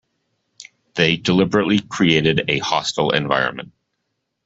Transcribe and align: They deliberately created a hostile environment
They 0.95 1.15
deliberately 1.15 1.77
created 1.79 2.45
a 2.49 2.57
hostile 2.57 3.11
environment 3.11 3.71